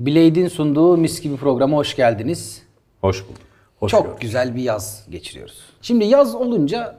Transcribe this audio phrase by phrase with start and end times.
[0.00, 2.62] Blade'in sunduğu mis gibi programa hoş geldiniz.
[3.00, 3.40] Hoş bulduk.
[3.80, 4.20] Hoş Çok gördük.
[4.20, 5.58] güzel bir yaz geçiriyoruz.
[5.82, 6.96] Şimdi yaz olunca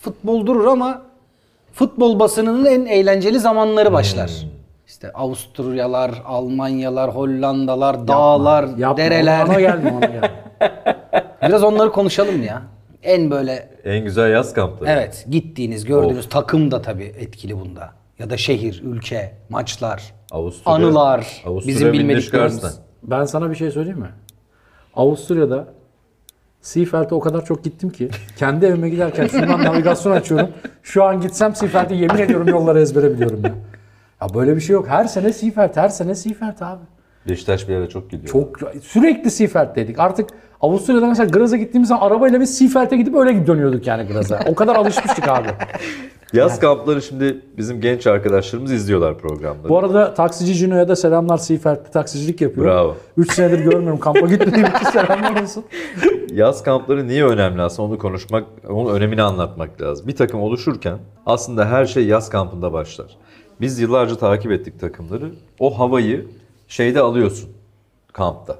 [0.00, 1.02] futbol durur ama
[1.72, 4.30] futbol basınının en eğlenceli zamanları başlar.
[4.30, 4.48] Hmm.
[4.86, 9.46] İşte Avusturyalar, Almanyalar, Hollandalar, dağlar, Yapma, dereler.
[9.46, 10.30] Ona gelme ona gelme.
[11.48, 12.62] Biraz onları konuşalım ya.
[13.02, 14.90] En böyle En güzel yaz kampları.
[14.90, 17.90] evet gittiğiniz, gördüğünüz takım da tabii etkili bunda.
[18.18, 22.80] Ya da şehir, ülke, maçlar, Avusturya, anılar, Avusturya bizim bilmediklerimiz.
[23.02, 24.10] Ben sana bir şey söyleyeyim mi?
[24.94, 25.66] Avusturya'da
[26.60, 30.48] Seafeld'e o kadar çok gittim ki kendi evime giderken şundan navigasyon açıyorum.
[30.82, 33.54] Şu an gitsem Seafeld'e yemin ediyorum yolları ezbere biliyorum ya.
[34.22, 34.88] Ya böyle bir şey yok.
[34.88, 36.82] Her sene Seafeld, her sene Seafeld abi.
[37.28, 38.32] Beşiktaş bir yere çok gidiyor.
[38.32, 39.98] Çok sürekli Seafeld'deydik.
[39.98, 40.30] Artık
[40.62, 44.40] Avusturya'da mesela Graz'a gittiğimiz zaman arabayla biz Seafeld'e gidip öyle dönüyorduk yani Graz'a.
[44.46, 45.48] O kadar alışmıştık abi.
[46.32, 49.68] Yaz kampları şimdi bizim genç arkadaşlarımız izliyorlar programları.
[49.68, 52.66] Bu arada taksici Cino'ya da selamlar Seafeld'de taksicilik yapıyor.
[52.66, 52.96] Bravo.
[53.16, 55.64] 3 senedir görmüyorum kampa gitmediğim için selamlar olsun.
[56.32, 60.08] Yaz kampları niye önemli aslında onu konuşmak, onun önemini anlatmak lazım.
[60.08, 63.16] Bir takım oluşurken aslında her şey yaz kampında başlar.
[63.60, 65.32] Biz yıllarca takip ettik takımları.
[65.58, 66.26] O havayı
[66.68, 67.50] şeyde alıyorsun
[68.12, 68.56] kampta.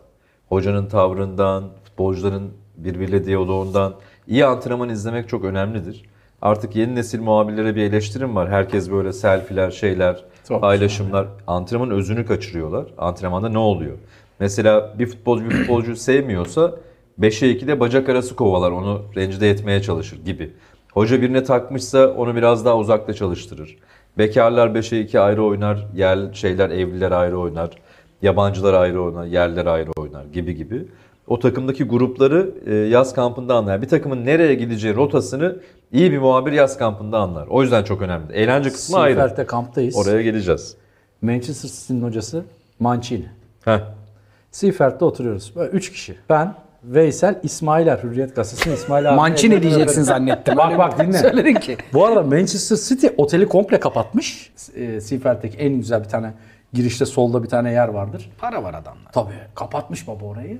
[0.48, 1.64] Hocanın tavrından,
[2.02, 3.94] futbolcuların birbiriyle diyaloğundan.
[4.28, 6.02] iyi antrenman izlemek çok önemlidir.
[6.42, 8.50] Artık yeni nesil muhabirlere bir eleştirim var.
[8.50, 11.26] Herkes böyle selfiler, şeyler, Çok paylaşımlar.
[11.46, 12.86] Antrenmanın özünü kaçırıyorlar.
[12.98, 13.98] Antrenmanda ne oluyor?
[14.40, 16.74] Mesela bir futbolcu bir futbolcuyu sevmiyorsa
[17.20, 18.70] 5'e 2'de bacak arası kovalar.
[18.70, 20.50] Onu rencide etmeye çalışır gibi.
[20.92, 23.78] Hoca birine takmışsa onu biraz daha uzakta çalıştırır.
[24.18, 25.86] Bekarlar 5'e 2 ayrı oynar.
[25.94, 27.70] Yer şeyler evliler ayrı oynar.
[28.22, 29.24] Yabancılar ayrı oynar.
[29.24, 30.86] Yerler ayrı oynar gibi gibi.
[31.26, 33.82] O takımdaki grupları e, yaz kampında anlar.
[33.82, 35.56] Bir takımın nereye gideceği rotasını
[35.92, 37.46] iyi bir muhabir yaz kampında anlar.
[37.46, 38.32] O yüzden çok önemli.
[38.32, 39.14] Eğlence kısmı ayrı.
[39.14, 39.96] Seafeld'de kamptayız.
[39.96, 40.76] Oraya geleceğiz.
[41.22, 42.44] Manchester City'nin hocası
[42.78, 43.26] Mancini.
[43.64, 43.80] Heh.
[44.50, 45.52] Seafeld'de oturuyoruz.
[45.56, 46.16] Böyle 3 kişi.
[46.30, 47.98] Ben, Veysel, İsmailer.
[47.98, 49.16] Hürriyet Gazetesi'nin İsmail abi.
[49.16, 50.56] Mancini diyeceksin zannettim.
[50.56, 51.12] Bak bak dinle.
[51.18, 51.76] Söyledin ki.
[51.92, 54.52] Bu arada Manchester City oteli komple kapatmış.
[54.76, 56.32] E, Seafeld'deki en güzel bir tane
[56.72, 58.30] girişte solda bir tane yer vardır.
[58.38, 59.12] Para var adamlar.
[59.12, 60.58] Tabii kapatmış baba orayı.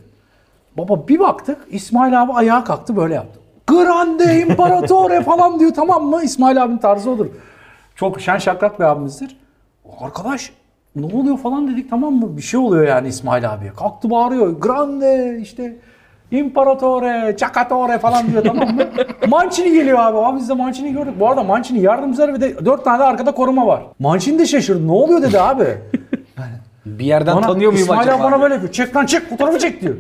[0.77, 3.41] Baba bir baktık İsmail abi ayağa kalktı böyle yaptı.
[3.67, 6.23] Grande İmparatore falan diyor tamam mı?
[6.23, 7.27] İsmail abinin tarzı odur.
[7.97, 9.37] Çok şen şakrak bir abimizdir.
[10.01, 10.53] Arkadaş
[10.97, 12.37] ne oluyor falan dedik tamam mı?
[12.37, 13.73] Bir şey oluyor yani İsmail abiye.
[13.73, 14.61] Kalktı bağırıyor.
[14.61, 15.77] Grande işte
[16.31, 18.83] İmparatore, Çakatore falan diyor tamam mı?
[19.29, 20.19] Mancini geliyor abi.
[20.19, 21.15] Abi biz de Mancini gördük.
[21.21, 23.83] Bu arada Mancini yardımcıları ve de dört tane de arkada koruma var.
[23.99, 24.87] Mancini de şaşırdı.
[24.87, 25.65] Ne oluyor dedi abi.
[26.87, 28.17] Bir yerden Bana, tanıyor muyum İsmail acaba?
[28.17, 28.73] abi bana böyle yapıyor.
[28.73, 29.95] Çek lan çek fotoğrafı çek diyor.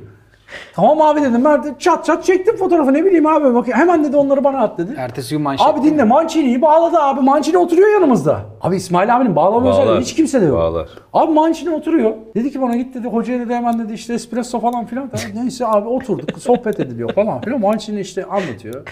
[0.75, 1.45] Tamam abi dedim.
[1.45, 3.55] Ben de çat çat çektim fotoğrafı ne bileyim abi.
[3.55, 4.95] Bak, hemen dedi onları bana at dedi.
[4.97, 5.67] Ertesi gün manşet.
[5.67, 7.21] Abi dinle Mancini'yi bağladı abi.
[7.21, 8.41] Mancini oturuyor yanımızda.
[8.61, 9.83] Abi İsmail abinin bağlama Bağlar.
[9.83, 10.57] özelliği hiç kimse de yok.
[10.59, 10.89] Bağlar.
[11.13, 12.13] Abi Mancini oturuyor.
[12.35, 15.11] Dedi ki bana git dedi hocaya dedi hemen dedi işte espresso falan filan.
[15.11, 17.61] Tamam, neyse abi oturduk sohbet ediliyor falan filan.
[17.61, 18.83] Mancini işte anlatıyor.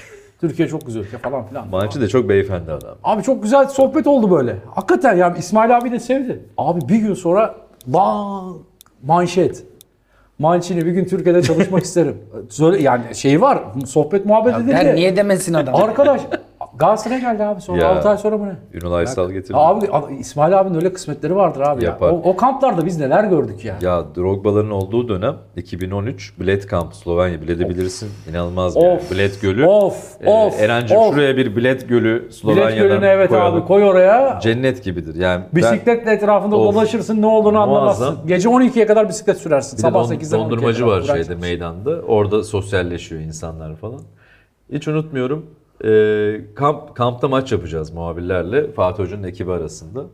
[0.40, 1.68] Türkiye çok güzel ülke falan filan.
[1.68, 2.94] Mançı da çok beyefendi adam.
[3.04, 4.56] Abi çok güzel sohbet oldu böyle.
[4.74, 6.44] Hakikaten yani İsmail abi de sevdi.
[6.58, 7.54] Abi bir gün sonra
[7.86, 8.56] bang
[9.02, 9.64] manşet.
[10.40, 12.16] Mancini bir gün Türkiye'de çalışmak isterim.
[12.48, 14.70] Söyle yani şey var sohbet muhabbet edildi.
[14.70, 15.74] Der niye demesin adam?
[15.74, 16.20] Arkadaş
[16.78, 17.88] Galatasaray'a geldi abi sonra Ya.
[17.88, 18.78] 6 ay sonra mı ne?
[18.78, 19.52] Ünal Aysal getirdi.
[19.56, 19.86] Abi,
[20.18, 21.90] İsmail abinin öyle kısmetleri vardır abi ya.
[21.90, 22.10] Yapar.
[22.10, 23.76] O, o kamplarda biz neler gördük ya.
[23.82, 27.42] Ya Drogba'ların olduğu dönem 2013 Bled Kamp Slovenya.
[27.42, 28.10] Bled'i bilirsin.
[28.30, 28.80] İnanılmaz bir.
[28.80, 29.10] Of.
[29.12, 29.66] Bled Gölü.
[29.66, 30.60] Of Ee, of.
[30.60, 31.14] Eren'cim of.
[31.14, 33.54] şuraya bir Bled Gölü Bilet Slovanya'dan gölüne evet koyalım.
[33.58, 34.40] abi koy oraya.
[34.42, 35.14] Cennet gibidir.
[35.14, 36.74] Yani ben- Bisikletle etrafında Of.
[36.74, 38.18] dolaşırsın ne olduğunu anlamazsın.
[38.26, 39.76] Gece 12'ye kadar bisiklet sürersin.
[39.76, 41.90] bir Sabah don- 8'den 12'ye dondurmacı var şeyde meydanda.
[41.90, 44.00] Orada sosyalleşiyor insanlar falan.
[44.72, 45.46] Hiç unutmuyorum.
[45.84, 50.06] Ee, kamp, kampta maç yapacağız muhabirlerle Fatih Hoca'nın ekibi arasında.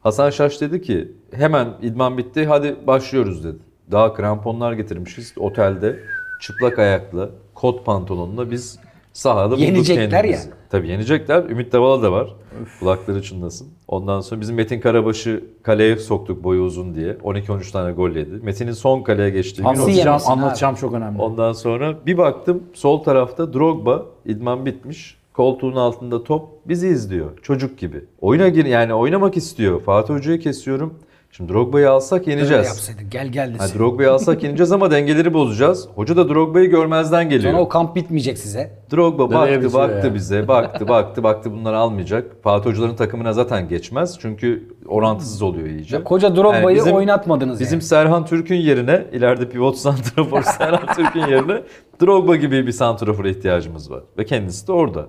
[0.00, 3.58] Hasan Şaş dedi ki hemen idman bitti hadi başlıyoruz dedi.
[3.90, 6.00] Daha kramponlar getirmişiz otelde
[6.40, 8.78] çıplak ayakla kot pantolonla biz
[9.18, 10.38] sahada Yenecekler ya.
[10.70, 11.44] Tabii yenecekler.
[11.44, 12.34] Ümit Davala da var.
[12.80, 13.68] Kulakları çınlasın.
[13.88, 17.12] Ondan sonra bizim Metin Karabaş'ı kaleye soktuk boyu uzun diye.
[17.12, 18.30] 12-13 tane gol yedi.
[18.42, 21.22] Metin'in son kaleye geçtiği gün Anlatacağım, anlatacağım çok önemli.
[21.22, 25.16] Ondan sonra bir baktım sol tarafta Drogba idman bitmiş.
[25.32, 27.38] Koltuğun altında top bizi izliyor.
[27.42, 28.04] Çocuk gibi.
[28.20, 29.80] Oyuna gir yani oynamak istiyor.
[29.82, 30.94] Fatih Hoca'yı kesiyorum.
[31.36, 32.66] Şimdi Drogba'yı alsak yeneceğiz.
[32.66, 33.78] yapsaydı gel gel Ha, desin.
[33.78, 35.88] Drogba'yı alsak yeneceğiz ama dengeleri bozacağız.
[35.94, 37.52] Hoca da Drogba'yı görmezden geliyor.
[37.52, 38.78] Sonra o kamp bitmeyecek size.
[38.92, 40.14] Drogba baktı baktı ya?
[40.14, 42.42] bize baktı baktı baktı bunları almayacak.
[42.42, 44.18] Fatih Hocaların takımına zaten geçmez.
[44.20, 45.96] Çünkü orantısız oluyor iyice.
[45.96, 47.82] Ya koca Drogba'yı Yani bizim- oynatmadınız Bizim yani.
[47.84, 51.62] Serhan Türk'ün yerine ileride pivot santrafor Serhan Türk'ün yerine
[52.02, 54.02] Drogba gibi bir santrafora ihtiyacımız var.
[54.18, 55.06] Ve kendisi de orada.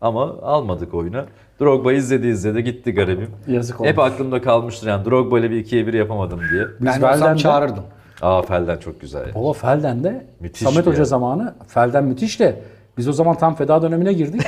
[0.00, 1.24] Ama almadık oyuna.
[1.60, 3.30] Drogba izledi izledi gitti garibim.
[3.46, 4.12] Yazık Hep olmuş.
[4.12, 6.64] aklımda kalmıştır yani Drogba ile bir ikiye bir yapamadım diye.
[6.80, 7.84] Biz ben Felden'de- çağırırdım.
[8.22, 9.34] Aa Felden çok güzel.
[9.34, 11.04] Baba Felden'de Müthiş Samet Hoca yer.
[11.04, 12.62] zamanı Felden müthiş de
[12.98, 14.42] biz o zaman tam feda dönemine girdik.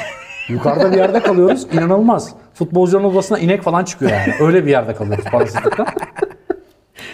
[0.48, 1.66] Yukarıda bir yerde kalıyoruz.
[1.72, 2.34] İnanılmaz.
[2.54, 4.32] Futbolcuların odasına inek falan çıkıyor yani.
[4.40, 5.86] Öyle bir yerde kalıyoruz parasızlıktan.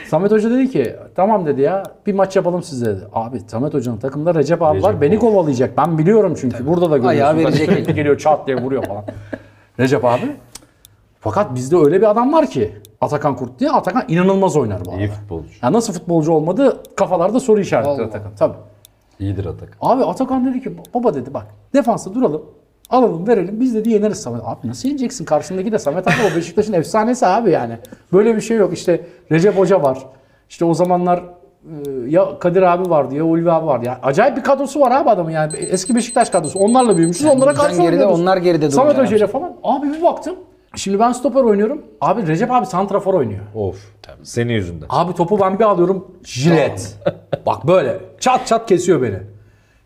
[0.09, 3.05] Samet Hoca dedi ki tamam dedi ya bir maç yapalım size dedi.
[3.13, 5.21] Abi Samet Hoca'nın takımda Recep abi var Recep beni of.
[5.21, 5.77] kovalayacak.
[5.79, 7.09] Ben biliyorum çünkü burada da görüyorsun.
[7.09, 7.71] Ayağı Hani verecek.
[7.71, 9.05] Sürekli geliyor çat diye vuruyor falan.
[9.81, 10.37] Recep abi.
[11.21, 13.71] Fakat bizde öyle bir adam var ki Atakan Kurt diye.
[13.71, 15.01] Atakan inanılmaz oynar bu arada.
[15.03, 15.49] İyi futbolcu.
[15.63, 18.05] Ya nasıl futbolcu olmadı kafalarda soru işaretleri Allah.
[18.05, 18.31] Atakan.
[18.39, 18.57] Tabii.
[19.19, 19.77] İyidir Atak.
[19.81, 22.43] Abi Atakan dedi ki baba dedi bak defansta duralım.
[22.91, 24.43] Alalım verelim biz dedi yeneriz Samet.
[24.45, 25.25] Abi nasıl yeneceksin?
[25.25, 27.79] Karşındaki de Samet abi o Beşiktaş'ın efsanesi abi yani.
[28.13, 28.73] Böyle bir şey yok.
[28.73, 29.99] İşte Recep Hoca var.
[30.51, 31.73] İşte o zamanlar e,
[32.09, 33.87] ya Kadir abi vardı ya Ulvi abi vardı.
[33.87, 35.57] Ya acayip bir kadrosu var abi adamın yani.
[35.57, 36.59] Eski Beşiktaş kadrosu.
[36.59, 37.27] Onlarla büyümüşüz.
[37.27, 38.21] Onlara bizden karşı geride, oynuyoruz.
[38.21, 39.57] onlar geride Samet Hoca ile falan.
[39.63, 40.37] Abi bir baktım.
[40.77, 41.83] Şimdi ben stoper oynuyorum.
[42.01, 43.41] Abi Recep abi santrafor oynuyor.
[43.55, 43.77] Of.
[44.23, 44.87] Senin yüzünden.
[44.91, 46.99] Abi topu ben bir alıyorum jilet.
[47.47, 49.19] Bak böyle çat çat kesiyor beni.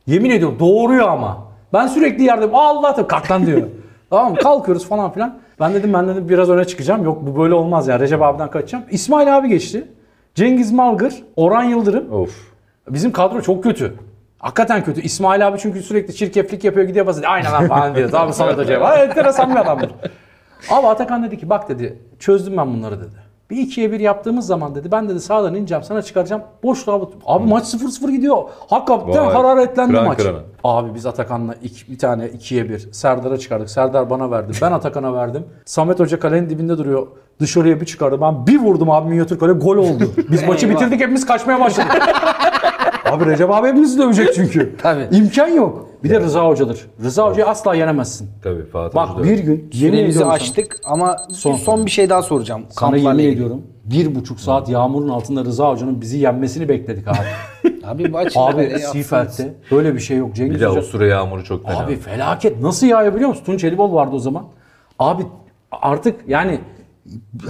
[0.07, 1.48] Yemin ediyorum doğuruyor ama.
[1.73, 2.55] Ben sürekli yerdeyim.
[2.55, 3.63] Allah tabii kalk lan diyor.
[4.11, 4.39] tamam mı?
[4.39, 5.39] kalkıyoruz falan filan.
[5.61, 7.05] Ben dedim ben dedim biraz öne çıkacağım.
[7.05, 8.01] Yok bu böyle olmaz ya.
[8.01, 8.85] Recep abiden kaçacağım.
[8.91, 9.89] İsmail abi geçti.
[10.35, 12.13] Cengiz Malgır, Orhan Yıldırım.
[12.13, 12.53] Of.
[12.89, 13.95] Bizim kadro çok kötü.
[14.39, 15.01] Hakikaten kötü.
[15.01, 17.31] İsmail abi çünkü sürekli çirkeflik yapıyor gidiyor basıyor.
[17.31, 18.11] Aynen lan falan diyor.
[18.11, 18.81] Tamam Samet Hoca'ya.
[18.81, 19.91] Vay enteresan bir adamdır.
[20.71, 23.28] Ama Atakan dedi ki bak dedi çözdüm ben bunları dedi.
[23.51, 26.43] Bir ikiye bir yaptığımız zaman dedi ben dedi sağdan ineceğim sana çıkaracağım.
[26.63, 28.43] Boşluğa bat- Abi maç 0-0 gidiyor.
[28.71, 29.35] Hakikaten Vay.
[29.35, 30.19] hararetlendi Kıran maç.
[30.19, 30.39] kırana.
[30.65, 33.71] Abi biz Atakan'la iki, bir tane ikiye bir Serdar'a çıkardık.
[33.71, 34.53] Serdar bana verdi.
[34.63, 35.45] Ben Atakan'a verdim.
[35.65, 37.07] Samet Hoca kalenin dibinde duruyor.
[37.41, 38.21] Dışarıya bir çıkardı.
[38.21, 40.05] Ben bir vurdum abi minyatür kale gol oldu.
[40.31, 41.93] Biz maçı bitirdik hepimiz kaçmaya başladık.
[43.05, 44.77] abi Recep abi hepimizi dövecek çünkü.
[44.83, 45.09] Tabii.
[45.17, 45.87] İmkan yok.
[46.05, 46.87] Bir de Rıza Hoca'dır.
[47.05, 48.31] Rıza Hoca'yı asla yenemezsin.
[48.43, 51.57] Tabii Fatih Bak Hoca bir gün yemin Süremizi ediyorum sana- açtık ama Son.
[51.57, 52.63] son, bir şey daha soracağım.
[52.69, 53.35] Sana Kamplarla yemin ilgili.
[53.35, 53.63] ediyorum.
[53.85, 57.17] Bir buçuk saat yağmurun altında Rıza Hoca'nın bizi yenmesini bekledik abi.
[57.87, 58.41] Abi bu açın.
[58.41, 60.35] abi Seafeld'de böyle bir şey yok.
[60.35, 61.79] Cengiz Bir de Hoca Avusturya yağmuru çok fena.
[61.85, 62.61] Abi felaket.
[62.63, 63.45] Nasıl yağıyor biliyor musun?
[63.45, 64.45] Tunç Elibol vardı o zaman.
[64.99, 65.23] Abi
[65.73, 66.59] artık yani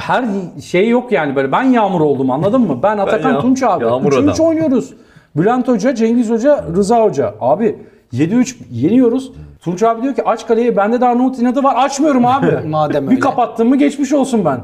[0.00, 0.24] her
[0.62, 1.52] şey yok yani böyle.
[1.52, 2.78] Ben yağmur oldum anladın mı?
[2.82, 3.84] Ben Atakan yağ- Tunç abi.
[3.84, 4.46] yağmur 3 adam.
[4.46, 4.94] oynuyoruz.
[5.38, 7.34] Bülent Hoca, Cengiz Hoca, Rıza Hoca.
[7.40, 7.78] Abi
[8.12, 9.32] 7-3 yeniyoruz.
[9.60, 10.76] Tunç abi diyor ki aç kaleyi.
[10.76, 11.74] Bende de Arnavut inadı var.
[11.78, 12.46] Açmıyorum abi.
[12.68, 13.20] Madem Bir öyle.
[13.20, 14.60] kapattım mı geçmiş olsun ben.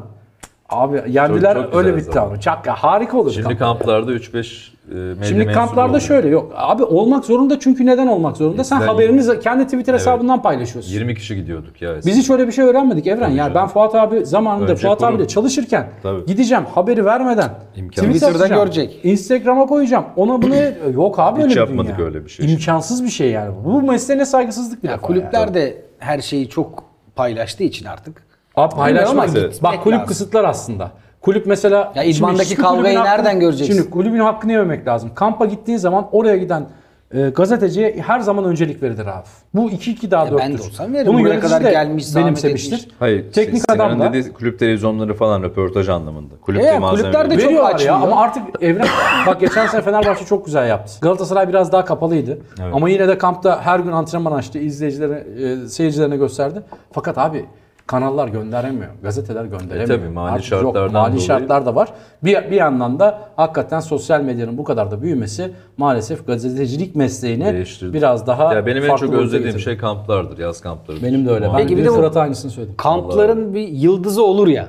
[0.75, 2.31] Abi yendiler Çok- çok öyle bitti zaman.
[2.31, 2.41] abi.
[2.41, 3.31] Çak ya harika olur.
[3.33, 3.59] Şimdi kamp.
[3.59, 6.01] kamplarda 3-5 e, Şimdi kamplarda oluyor.
[6.01, 6.53] şöyle yok.
[6.57, 8.65] Abi olmak zorunda çünkü neden olmak zorunda?
[8.65, 10.93] Sen Eskiden haberini kendi Twitter hesabından paylaşıyorsun.
[10.93, 11.95] 20 kişi gidiyorduk ya.
[12.07, 13.21] Biz hiç öyle bir şey öğrenmedik Evren.
[13.21, 13.55] Tabii yani canım.
[13.55, 15.15] ben Fuat abi zamanında Önce Fuat kurum.
[15.15, 16.27] abiyle çalışırken Tabii.
[16.27, 19.01] gideceğim haberi vermeden İmkan- Twitter Twitter'da görecek.
[19.05, 20.05] Instagram'a koyacağım.
[20.17, 20.55] Ona bunu
[20.95, 22.07] yok abi Hiç öyle bir yapmadık dünya.
[22.07, 22.53] öyle bir şey.
[22.53, 23.55] İmkansız bir şey yani.
[23.65, 25.55] Bu mesleğine saygısızlık bir Ya defa kulüpler yani.
[25.55, 26.85] de her şeyi çok
[27.17, 28.23] paylaştığı için artık.
[28.57, 29.27] Abi ama
[29.63, 30.07] Bak kulüp lazım.
[30.07, 30.91] kısıtlar aslında.
[31.21, 31.93] Kulüp mesela...
[31.95, 33.75] Ya idmandaki kavgayı hakkını- nereden göreceksin?
[33.75, 35.11] Şimdi kulübün hakkını yememek lazım.
[35.15, 36.67] Kampa gittiğin zaman oraya giden
[37.15, 39.25] e, gazeteciye her zaman öncelik verilir abi.
[39.55, 40.39] Bu 2-2 daha E, 4'tür.
[40.39, 41.13] ben de olsam veririm.
[41.13, 42.77] Bunu Buraya kadar gelmiş, benimsemiştir.
[42.77, 42.95] etmiş.
[42.99, 46.35] Hayır, Teknik Sinan'ın adam da dediği kulüp televizyonları falan röportaj anlamında.
[46.43, 47.95] Kulüp E, kulüpler de çok ya açmıyor.
[47.95, 48.87] ama artık evren
[49.27, 50.93] bak geçen sene Fenerbahçe çok güzel yaptı.
[51.01, 52.39] Galatasaray biraz daha kapalıydı.
[52.63, 52.75] Evet.
[52.75, 54.59] Ama yine de kampta her gün antrenman açtı.
[54.59, 55.27] izleyicilere,
[55.65, 56.63] e, seyircilerine gösterdi.
[56.93, 57.45] Fakat abi
[57.87, 58.91] kanallar gönderemiyor.
[59.03, 59.81] Gazeteler gönderemiyor.
[59.81, 61.27] E tabii, mali Artık yok, şartlardan mali dolayı.
[61.27, 61.89] şartlar da var.
[62.25, 67.95] Bir, bir yandan da hakikaten sosyal medyanın bu kadar da büyümesi maalesef gazetecilik mesleğini Değiştirdi.
[67.95, 69.63] biraz daha Ya benim en çok özlediğim getirdi.
[69.63, 71.03] şey kamplardır, yaz kampları.
[71.03, 71.47] Benim de öyle.
[71.49, 72.77] Ben Peki bir de Fırat'a aynısını söyledim.
[72.77, 74.69] Kampların bir yıldızı olur ya.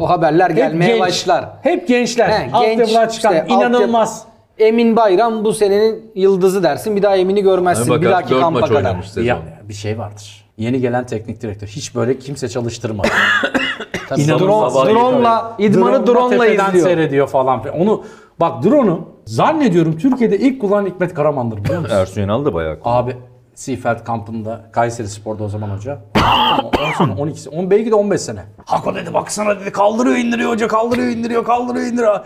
[0.00, 1.48] O haberler gelmeye genç, başlar.
[1.62, 2.28] Hep gençler.
[2.28, 4.24] He, Altyapıdan çıkan işte, inanılmaz.
[4.58, 6.96] Emin Bayram bu senenin yıldızı dersin.
[6.96, 7.90] Bir daha Emin'i görmezsin.
[7.90, 9.22] Ama bir dahaki 4 kampa kadar.
[9.22, 10.49] Ya bir şey vardır.
[10.60, 13.08] Yeni gelen teknik direktör hiç böyle kimse çalıştırmadı.
[14.08, 14.74] Tabii İnanılmaz.
[14.74, 16.86] drone, drone'la, idmanı Drone'la tepeden izliyor.
[16.86, 17.62] seyrediyor falan.
[17.62, 17.80] filan.
[17.80, 18.04] Onu
[18.40, 21.96] bak drone'u zannediyorum Türkiye'de ilk kullanan Hikmet Karaman'dır biliyor musun?
[21.96, 22.98] Ersun Yanal da bayağı kullandı.
[22.98, 23.16] Abi
[23.54, 25.98] Seafeld kampında Kayseri Spor'da o zaman hoca.
[26.14, 28.40] Tamam, 10 sene, 12 sene, 10, belki de 15 sene.
[28.64, 32.20] Hako dedi baksana dedi kaldırıyor indiriyor hoca kaldırıyor indiriyor kaldırıyor indiriyor.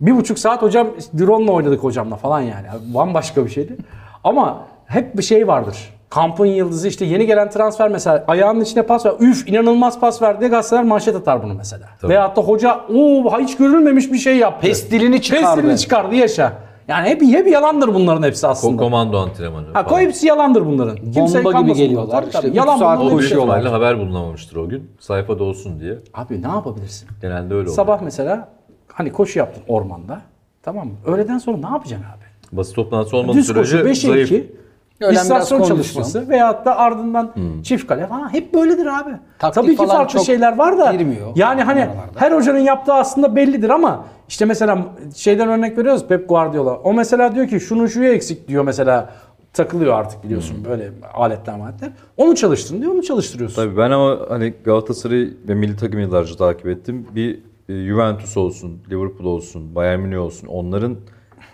[0.00, 2.66] Bir buçuk saat hocam drone'la oynadık hocamla falan yani.
[2.94, 3.76] Bambaşka bir şeydi.
[4.24, 5.97] Ama hep bir şey vardır.
[6.10, 9.12] Kampın yıldızı işte yeni gelen transfer mesela ayağının içine pas ver.
[9.20, 11.86] Üf inanılmaz pas verdi gazeteler manşet atar bunu mesela.
[12.00, 12.12] Tabii.
[12.12, 14.66] Veyahut da hoca o hiç görülmemiş bir şey yaptı.
[14.66, 15.44] Pestilini çıkardı.
[15.54, 16.52] Pestilini çıkardı yaşa.
[16.88, 18.76] Yani hep, hep yalandır bunların hepsi aslında.
[18.82, 19.66] komando antrenmanı.
[19.72, 20.00] Ha falan.
[20.00, 20.96] hepsi yalandır bunların.
[21.12, 22.08] Kimse Bomba gibi geliyorlar.
[22.22, 22.32] bunlar.
[22.32, 23.58] Tabii, İşte Yalan saat koşuyorlar.
[23.58, 24.90] ihtimalle haber bulunamamıştır o gün.
[25.00, 25.98] Sayfada olsun diye.
[26.14, 27.08] Abi ne yapabilirsin?
[27.22, 27.74] Genelde öyle oluyor.
[27.74, 28.48] Sabah mesela
[28.92, 30.20] hani koşu yaptın ormanda.
[30.62, 30.94] Tamam mı?
[31.06, 32.56] Öğleden sonra ne yapacaksın abi?
[32.56, 34.32] Basın toplantısı olmadığı sürece koşu 5'e zayıf.
[34.32, 34.52] 2.
[35.00, 35.76] Kondisyon.
[35.76, 37.30] çalışması veyahut da ardından
[37.62, 39.10] çift kale falan hep böyledir abi.
[39.38, 42.20] Taktik Tabii ki farklı çok şeyler var da girmiyor yani hani oralarda.
[42.20, 44.78] her hocanın yaptığı aslında bellidir ama işte mesela
[45.14, 46.74] şeyden örnek veriyoruz Pep Guardiola.
[46.74, 49.10] O mesela diyor ki şunun şuyu eksik diyor mesela
[49.52, 51.90] takılıyor artık biliyorsun böyle aletler aletler.
[52.16, 53.56] Onu çalıştırın diyor onu çalıştırıyorsun.
[53.56, 57.06] Tabii ben ama hani Galatasaray ve milli takım yıllarca takip ettim.
[57.14, 57.38] Bir
[57.68, 60.96] e, Juventus olsun, Liverpool olsun, Bayern Münih olsun onların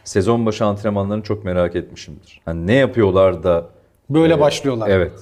[0.05, 2.41] sezon başı antrenmanlarını çok merak etmişimdir.
[2.45, 3.67] Hani ne yapıyorlar da
[4.11, 4.89] Böyle e, başlıyorlar.
[4.89, 5.13] Evet.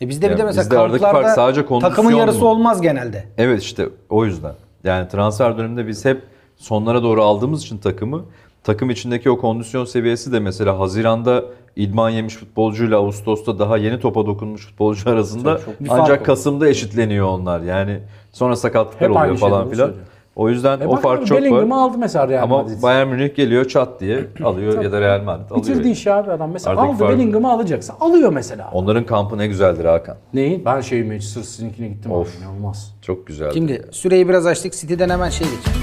[0.00, 2.48] E bizde bir Yani de mesela bizde aradaki fark sadece kondisyon takımın yarısı mu?
[2.48, 3.24] olmaz genelde.
[3.38, 4.52] Evet işte o yüzden.
[4.84, 6.22] Yani transfer döneminde biz hep
[6.56, 8.24] sonlara doğru aldığımız için takımı
[8.64, 11.44] takım içindeki o kondisyon seviyesi de mesela Haziran'da
[11.76, 16.26] idman yemiş futbolcuyla Ağustos'ta daha yeni topa dokunmuş futbolcu arasında çok bir fark ancak.
[16.26, 17.60] Kasım'da eşitleniyor onlar.
[17.60, 18.00] Yani
[18.32, 19.86] sonra sakatlıklar Hep oluyor falan şeyleri filan.
[19.86, 20.06] söylüyor.
[20.38, 21.82] O yüzden E o fark abi, çok Bellingham'ı var.
[21.82, 22.82] aldı mesela Real Ama Madrid.
[22.82, 25.66] Bayern Münih geliyor çat diye alıyor ya da Real Madrid alıyor.
[25.66, 26.50] Bitirdi işi abi adam.
[26.50, 28.70] Mesela Aradaki aldı fark- Bellingham'ı alacaksa alıyor mesela.
[28.72, 30.16] Onların kampı ne güzeldir Hakan.
[30.34, 30.64] Neyi?
[30.64, 32.28] Ben şey Manchester City'ninkine gittim Of.
[32.36, 32.44] abi.
[32.44, 32.94] İnanılmaz.
[33.02, 33.50] Çok güzeldi.
[33.54, 34.72] Şimdi süreyi biraz açtık.
[34.72, 35.78] City'den hemen şey geçelim.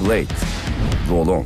[0.00, 0.26] Blade.
[1.10, 1.44] Roll-on.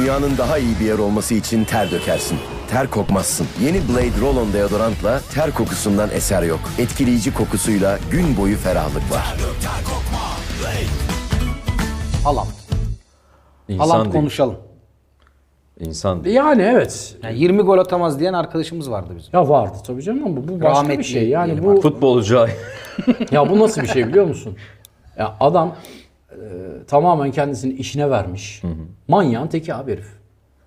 [0.00, 2.38] Dünyanın daha iyi bir yer olması için ter dökersin.
[2.70, 3.46] Ter kokmazsın.
[3.64, 6.60] Yeni Blade Roll-On deodorantla ter kokusundan eser yok.
[6.78, 9.36] Etkileyici kokusuyla gün boyu ferahlık var.
[12.24, 12.46] Haaland.
[13.68, 14.12] İnsan Haaland değil.
[14.14, 14.56] konuşalım.
[15.80, 16.36] İnsan değil.
[16.36, 17.16] Yani evet.
[17.22, 19.30] Yani 20 gol atamaz diyen arkadaşımız vardı bizim.
[19.32, 21.28] Ya vardı tabii canım ama bu başka Rahmetli bir şey.
[21.28, 22.50] Yani bu Futbolcu ay.
[23.30, 24.56] ya bu nasıl bir şey biliyor musun?
[25.18, 25.74] Ya adam
[26.86, 28.62] tamamen kendisini işine vermiş.
[29.08, 30.16] Manyağın teki abi herif.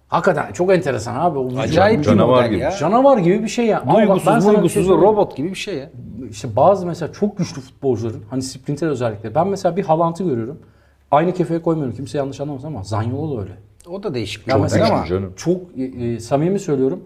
[0.08, 1.40] Hakikaten çok enteresan abi.
[1.40, 2.60] O Acayip bir Canavar gibi.
[2.60, 2.72] ya.
[2.72, 3.82] Canavar gibi bir şey ya.
[3.82, 5.90] Ama bak ben Duygusuz, şey duygusuz robot gibi bir şey ya.
[6.30, 9.36] İşte bazı mesela çok güçlü futbolcuların hani sprinter özellikle.
[9.36, 10.60] Ben mesela bir Haaland'ı görüyorum.
[11.12, 11.96] Aynı kefeye koymuyorum.
[11.96, 13.52] Kimse yanlış anlamasın ama Zanyolu da öyle.
[13.90, 15.06] O da değişik Ya model mesela ama.
[15.06, 15.34] canım.
[15.36, 17.04] çok e, e, samimi söylüyorum.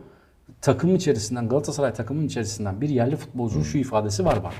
[0.61, 4.51] Takım içerisinden Galatasaray takımın içerisinden bir yerli futbolcunun şu ifadesi var bana.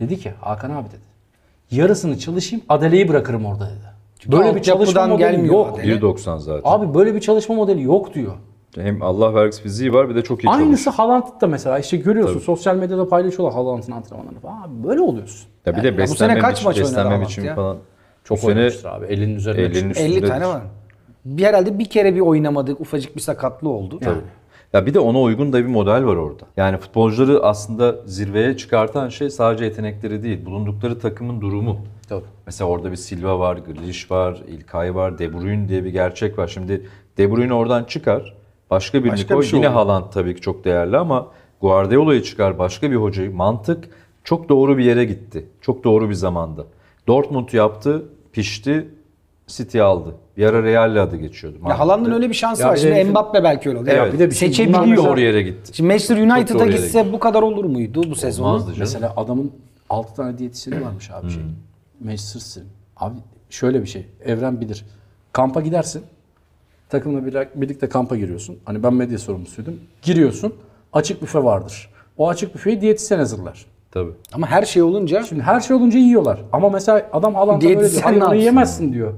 [0.00, 1.11] Dedi ki Hakan abi dedi.
[1.72, 3.92] Yarısını çalışayım Adele'yi bırakırım orada dedi.
[4.32, 5.78] Böyle bir çalışma modeli gelmiyor yok.
[5.78, 5.94] Adele.
[5.94, 6.60] 1.90 zaten.
[6.64, 8.32] Abi böyle bir çalışma modeli yok diyor.
[8.74, 10.94] Hem Allah vergisi fiziği var bir de çok iyi Aynısı çalışıyor.
[10.94, 14.62] Haaland'da mesela işte görüyorsun sosyal medyada paylaşıyorlar Haaland'ın antrenmanlarını falan.
[14.62, 15.48] Abi böyle oluyorsun.
[15.66, 17.54] Ya bir de bu sene beslenme, kaç maç beslenme biçimi ya?
[17.54, 17.76] falan.
[18.24, 19.06] Çok Bu sene abi.
[19.06, 19.98] 50'nin üzerine 50'nin çıkmış.
[19.98, 20.28] 50 üstündedir.
[20.32, 20.62] tane var.
[21.24, 22.80] Bir herhalde bir kere bir oynamadık.
[22.80, 23.98] Ufacık bir sakatlığı oldu.
[24.00, 24.18] Yani.
[24.72, 26.42] Ya bir de ona uygun da bir model var orada.
[26.56, 31.78] Yani futbolcuları aslında zirveye çıkartan şey sadece yetenekleri değil, bulundukları takımın durumu.
[32.08, 32.24] Tabii.
[32.46, 36.48] Mesela orada bir Silva var, Grealish var, İlkay var, De Bruyne diye bir gerçek var.
[36.48, 36.86] Şimdi
[37.18, 38.34] De Bruyne oradan çıkar,
[38.70, 39.42] başka birini Başka koy.
[39.42, 39.76] bir şey Yine olur.
[39.76, 41.26] Haaland tabii ki çok değerli ama
[41.60, 43.34] Guardiola'yı çıkar, başka bir hocayı.
[43.34, 43.88] Mantık
[44.24, 45.46] çok doğru bir yere gitti.
[45.60, 46.64] Çok doğru bir zamanda.
[47.06, 48.88] Dortmund yaptı, pişti,
[49.46, 50.14] City aldı.
[50.36, 51.58] Bir ara Real'le adı geçiyordu.
[51.68, 52.74] Ya Haaland'ın öyle bir şansı Ya var.
[52.74, 53.88] bir Şimdi herifin- Mbappe belki öyle oldu.
[53.90, 54.06] Evet.
[54.06, 54.86] Ya bir de bir şey- bunlar Seçebiliyor.
[54.86, 55.76] mesela- doğru yere gitti.
[55.76, 58.44] Şimdi Manchester United'a doğru yere gitse bu kadar olur muydu bu sezon?
[58.44, 58.78] Olmazdı canım.
[58.80, 59.52] Mesela adamın
[59.90, 61.42] 6 tane diyetisyeni varmış abi şey.
[62.04, 62.60] Manchester City.
[62.96, 63.14] Abi
[63.50, 64.06] şöyle bir şey.
[64.24, 64.84] Evren bilir.
[65.32, 66.02] Kampa gidersin.
[66.88, 68.58] Takımla bir- birlikte kampa giriyorsun.
[68.64, 69.74] Hani ben medya sorumlusuydum.
[70.02, 70.54] Giriyorsun.
[70.92, 71.90] Açık büfe vardır.
[72.18, 73.66] O açık büfeyi diyetisyen hazırlar.
[73.90, 74.10] Tabii.
[74.32, 76.40] Ama her şey olunca Şimdi her şey olunca yiyorlar.
[76.52, 77.80] Ama mesela adam Haaland'a böyle diyor.
[77.80, 79.12] Diyetisyen Hayır ne onu yapsın yiyemezsin diyor.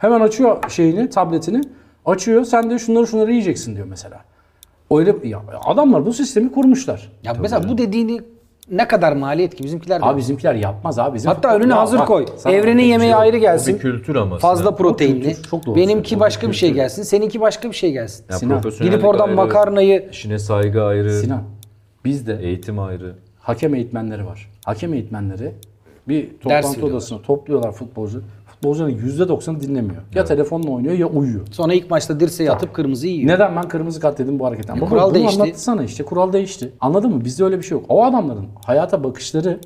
[0.00, 1.60] Hemen açıyor şeyini, tabletini.
[2.06, 2.44] Açıyor.
[2.44, 4.20] Sen de şunları şunları yiyeceksin diyor mesela.
[4.90, 7.12] Öyle ya adamlar bu sistemi kurmuşlar.
[7.24, 8.20] ya mesela bu dediğini
[8.70, 10.04] ne kadar maliyet ki bizimkiler de.
[10.04, 11.14] Abi bizimkiler yapmaz abi.
[11.14, 12.26] Bizim Hatta önüne hazır bak, koy.
[12.46, 13.20] Evrenin bir yemeği şey yok.
[13.20, 13.72] ayrı gelsin.
[13.72, 14.38] O bir kültür ama.
[14.38, 15.22] Fazla proteinli.
[15.22, 16.20] kültür, çok doğru Benimki söylüyorsun.
[16.20, 16.82] başka bir şey kültür.
[16.82, 17.02] gelsin.
[17.02, 18.24] Seninki başka bir şey gelsin.
[18.30, 21.42] Ya Sinan, Gidip oradan ayrı, makarnayı işine saygı ayrı, Sinan
[22.04, 23.14] bizde eğitim ayrı.
[23.40, 24.50] hakem eğitmenleri var.
[24.64, 25.52] Hakem eğitmenleri
[26.08, 28.22] bir toplantı odasına topluyorlar futbolcu.
[28.60, 30.02] Futbolcuların %90'ı dinlemiyor.
[30.14, 31.46] Ya telefonla oynuyor ya uyuyor.
[31.50, 33.34] sonra ilk maçta dirseği atıp kırmızı yiyor.
[33.34, 34.76] Neden ben kırmızı kart dedim bu hareketten?
[34.80, 35.42] Baba, kural bunu değişti.
[35.42, 36.72] anlatsana işte kural değişti.
[36.80, 37.24] Anladın mı?
[37.24, 37.84] Bizde öyle bir şey yok.
[37.88, 39.60] O adamların hayata bakışları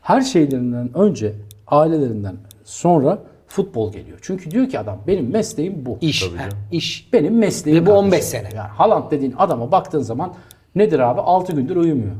[0.00, 1.34] her şeylerinden önce
[1.66, 4.18] ailelerinden sonra futbol geliyor.
[4.22, 5.98] Çünkü diyor ki adam benim mesleğim bu.
[6.00, 6.30] İş.
[6.72, 7.12] iş.
[7.12, 8.06] Benim mesleğim Ve bu kardeşim.
[8.06, 8.48] 15 sene.
[8.56, 10.34] Yani Haaland dediğin adama baktığın zaman
[10.74, 11.20] nedir abi?
[11.20, 12.14] 6 gündür uyumuyor.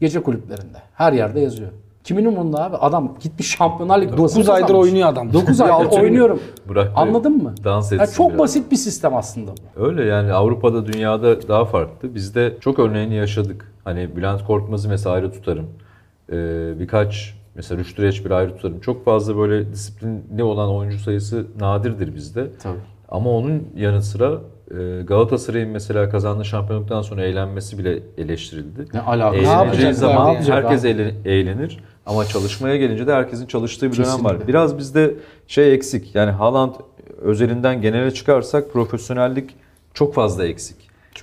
[0.00, 0.78] Gece kulüplerinde.
[0.94, 1.70] Her yerde yazıyor.
[2.04, 2.76] Kimin umurunda abi?
[2.76, 5.32] Adam gitmiş Şampiyonlar Ligi 9 aydır oynuyor adam.
[5.32, 6.40] 9 Bir aydır oynuyorum.
[6.68, 7.54] Bırak da Anladın mı?
[7.64, 8.38] dans Ya etsin çok biraz.
[8.38, 9.84] basit bir sistem aslında bu.
[9.86, 12.14] Öyle yani Avrupa'da dünyada daha farklı.
[12.14, 13.72] Bizde çok örneğini yaşadık.
[13.84, 15.66] Hani Bülent Korkmaz'ı mesela ayrı tutarım.
[16.32, 16.34] Ee,
[16.80, 18.80] birkaç mesela Rüştü Reçber'i ayrı tutarım.
[18.80, 22.46] Çok fazla böyle disiplinli olan oyuncu sayısı nadirdir bizde.
[22.62, 22.78] Tabii.
[23.08, 24.32] Ama onun yanı sıra
[24.70, 28.86] e, Galatasaray'ın mesela kazandığı şampiyonluktan sonra eğlenmesi bile eleştirildi.
[28.94, 29.42] Ne alakası?
[29.42, 30.50] Ne Eğleneceği yapacaklar zaman yani?
[30.50, 34.16] herkes eğlen- eğlenir ama çalışmaya gelince de herkesin çalıştığı bir dönem var.
[34.16, 34.48] Kesinlikle.
[34.48, 35.14] Biraz bizde
[35.46, 36.14] şey eksik.
[36.14, 36.74] Yani Haaland
[37.22, 39.50] özelinden genele çıkarsak profesyonellik
[39.94, 40.76] çok fazla eksik.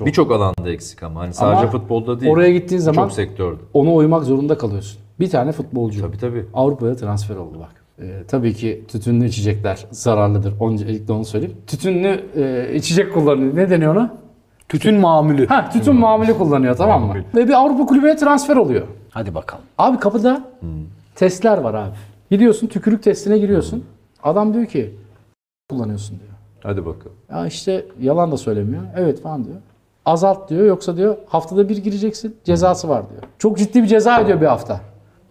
[0.05, 2.31] Birçok alanda eksik ama hani sadece Ama futbolda değil.
[2.31, 3.57] oraya gittiğin zaman- çok sektörde.
[3.73, 4.99] Ona uymak zorunda kalıyorsun.
[5.19, 6.01] Bir tane futbolcu.
[6.01, 6.45] Tabii tabii.
[6.53, 7.69] Avrupa'ya transfer oldu bak.
[8.01, 10.53] Ee, tabii ki tütünlü içecekler zararlıdır.
[10.61, 11.57] Öncelikle onu söyleyeyim.
[11.67, 13.55] Tütünlü e, içecek kullanıyor.
[13.55, 14.13] Ne deniyor ona?
[14.69, 15.47] Tütün mamülü.
[15.47, 17.15] Ha, tütün mamülü kullanıyor tamam mı?
[17.35, 18.87] Ve bir Avrupa kulübüne transfer oluyor.
[19.11, 19.63] Hadi bakalım.
[19.77, 20.43] Abi kapıda
[21.15, 21.95] testler var abi.
[22.31, 23.83] Gidiyorsun tükürük testine giriyorsun.
[24.23, 24.95] Adam diyor ki
[25.69, 26.31] kullanıyorsun diyor.
[26.63, 27.15] Hadi bakalım.
[27.31, 28.83] Ya işte yalan da söylemiyor.
[28.97, 29.55] Evet falan diyor.
[30.05, 33.21] Azalt diyor yoksa diyor haftada bir gireceksin cezası var diyor.
[33.39, 34.81] Çok ciddi bir ceza ödüyor bir hafta.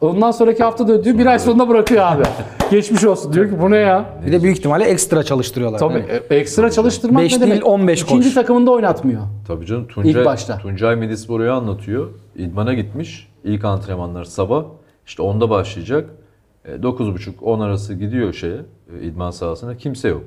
[0.01, 2.23] Ondan sonraki hafta da ödüyor bir ay sonunda bırakıyor abi.
[2.71, 4.05] Geçmiş olsun diyor ki bu ne ya?
[4.27, 5.79] Bir de büyük ihtimalle ekstra çalıştırıyorlar.
[5.79, 7.67] Tabii değil e, ekstra çalıştırmak Beş ne değil, demek?
[7.67, 8.35] 15 İkinci koş.
[8.35, 9.23] takımında oynatmıyor.
[9.47, 10.59] Tabii canım Tuncay, İlk başta.
[10.59, 12.09] Tuncay Medispor'u anlatıyor.
[12.37, 13.30] İdmana gitmiş.
[13.45, 14.65] İlk antrenmanlar sabah.
[15.07, 16.11] İşte 10'da başlayacak.
[16.65, 18.61] E, 9.30-10 arası gidiyor şeye,
[19.01, 19.77] e, idman sahasına.
[19.77, 20.25] Kimse yok.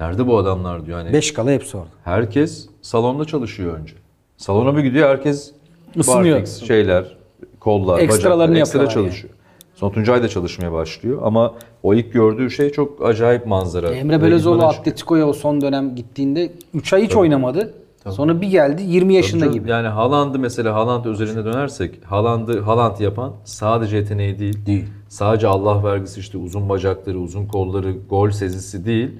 [0.00, 0.98] Nerede bu adamlar diyor.
[0.98, 1.88] Hani 5 kala hepsi orada.
[2.04, 3.94] herkes salonda çalışıyor önce.
[4.36, 5.52] Salona bir gidiyor herkes
[5.94, 6.36] Isınıyor.
[6.36, 7.16] barfix, şeyler,
[7.60, 9.32] kollar, Ekstralarını bacaklar, ekstra yapıyorlar çalışıyor.
[9.74, 13.90] Sonra Tuncay da çalışmaya başlıyor ama o ilk gördüğü şey çok acayip manzara.
[13.90, 14.62] Emre çıkıyor.
[14.62, 17.74] Atletico'ya o son dönem gittiğinde 3 ay hiç oynamadı.
[18.10, 19.70] Sonra bir geldi 20 yaşında Tabii gibi.
[19.70, 24.66] Yani Haaland'ı mesela Haaland özelinde dönersek Haaland'ı Haaland yapan sadece yeteneği değil.
[24.66, 24.84] Değil.
[25.08, 29.10] Sadece Allah vergisi işte uzun bacakları, uzun kolları, gol sezisi değil.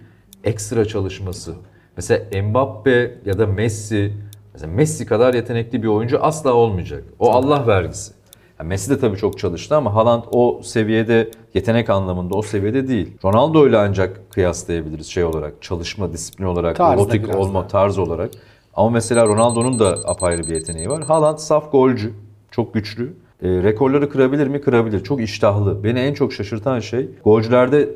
[0.45, 1.55] Ekstra çalışması.
[1.97, 4.13] Mesela Mbappe ya da Messi
[4.55, 7.05] mesela Messi kadar yetenekli bir oyuncu asla olmayacak.
[7.19, 8.13] O Allah vergisi.
[8.61, 13.17] Yani Messi de tabii çok çalıştı ama Haaland o seviyede yetenek anlamında o seviyede değil.
[13.25, 15.63] Ronaldo ile ancak kıyaslayabiliriz şey olarak.
[15.63, 18.31] Çalışma, disiplin olarak, Tarzda robotik olma tarz olarak.
[18.77, 21.05] Ama mesela Ronaldo'nun da apayrı bir yeteneği var.
[21.05, 22.13] Haaland saf golcü.
[22.51, 23.13] Çok güçlü.
[23.43, 24.61] E, rekorları kırabilir mi?
[24.61, 25.05] Kırabilir.
[25.05, 25.85] Çok iştahlı.
[25.85, 27.89] Beni en çok şaşırtan şey golcülerde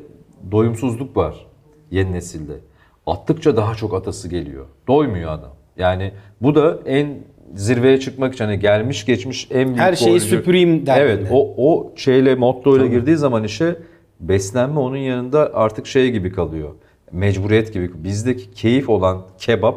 [0.51, 1.45] doyumsuzluk var
[1.91, 2.53] yeni nesilde.
[3.07, 4.65] Attıkça daha çok atası geliyor.
[4.87, 5.51] Doymuyor adam.
[5.77, 7.17] Yani bu da en
[7.55, 10.25] zirveye çıkmak için hani gelmiş geçmiş en büyük Her şeyi golcü.
[10.25, 11.13] süpüreyim derdinde.
[11.13, 13.75] Evet o, o şeyle motto ile girdiği zaman işe
[14.19, 16.69] beslenme onun yanında artık şey gibi kalıyor.
[17.11, 18.03] Mecburiyet gibi.
[18.03, 19.75] Bizdeki keyif olan kebap,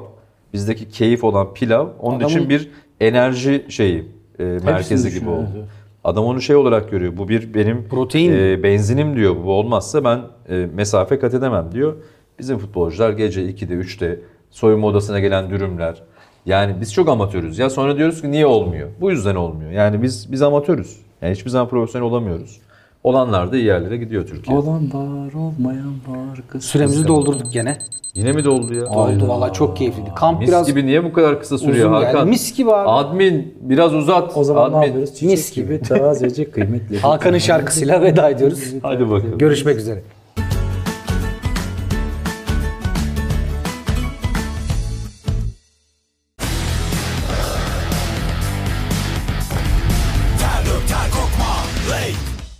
[0.55, 4.05] bizdeki keyif olan pilav onun Adamın- için bir enerji şeyi
[4.39, 5.67] e, merkezi gibi oldu.
[6.05, 7.17] Adam onu şey olarak görüyor.
[7.17, 8.33] Bu bir benim Protein.
[8.33, 9.37] e, benzinim diyor.
[9.45, 11.95] Bu olmazsa ben e, mesafe kat edemem diyor.
[12.39, 16.03] Bizim futbolcular gece 2'de 3'te soyunma odasına gelen dürümler.
[16.47, 17.59] Yani biz çok amatörüz.
[17.59, 18.89] Ya sonra diyoruz ki niye olmuyor?
[19.01, 19.71] Bu yüzden olmuyor.
[19.71, 20.97] Yani biz biz amatörüz.
[21.23, 22.61] Yani hiçbir zaman profesyonel olamıyoruz.
[23.09, 24.57] Olanlar da iyi yerlere gidiyor Türkiye.
[24.59, 26.41] Olan var olmayan var.
[26.49, 27.77] kız- Süremizi kız- doldurduk gene.
[28.15, 28.87] Yine mi doldu ya?
[28.87, 30.11] Oldu valla çok keyifliydi.
[30.17, 32.13] Kamp Mis biraz gibi niye bu kadar kısa sürüyor uzun Hakan?
[32.13, 32.31] geldi.
[32.31, 32.89] Mis gibi abi.
[32.89, 34.37] Admin biraz uzat.
[34.37, 34.81] O zaman Admin.
[34.81, 35.15] ne yapıyoruz?
[35.15, 36.99] Çiçek Mis gibi tazece kıymetli.
[37.03, 38.65] Hakan'ın şarkısıyla veda ediyoruz.
[38.83, 39.39] Hadi bakalım.
[39.39, 40.03] Görüşmek üzere.